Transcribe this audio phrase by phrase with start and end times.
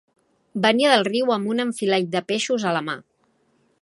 [0.61, 2.97] Venia del riu amb un enfilall de peixos a la mà.